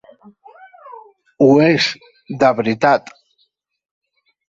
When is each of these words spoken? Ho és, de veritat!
Ho 1.47 1.51
és, 1.67 1.91
de 2.45 2.53
veritat! 2.63 3.17